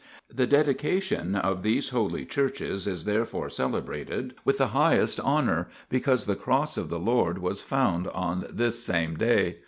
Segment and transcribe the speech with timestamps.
[0.33, 6.35] The dedication of these holy churches is therefore celebrated with the highest honour, because the
[6.35, 9.59] Cross of the Lord was found on this same day.